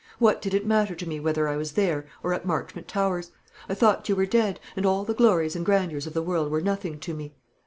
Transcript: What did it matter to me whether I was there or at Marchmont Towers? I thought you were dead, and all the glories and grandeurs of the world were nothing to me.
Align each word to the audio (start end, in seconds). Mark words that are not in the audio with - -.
What 0.17 0.41
did 0.41 0.55
it 0.55 0.65
matter 0.65 0.95
to 0.95 1.07
me 1.07 1.19
whether 1.19 1.47
I 1.47 1.57
was 1.57 1.73
there 1.73 2.07
or 2.23 2.33
at 2.33 2.43
Marchmont 2.43 2.87
Towers? 2.87 3.29
I 3.69 3.75
thought 3.75 4.09
you 4.09 4.15
were 4.15 4.25
dead, 4.25 4.59
and 4.75 4.83
all 4.83 5.03
the 5.05 5.13
glories 5.13 5.55
and 5.55 5.63
grandeurs 5.63 6.07
of 6.07 6.15
the 6.15 6.23
world 6.23 6.49
were 6.49 6.59
nothing 6.61 6.97
to 7.01 7.13
me. 7.13 7.35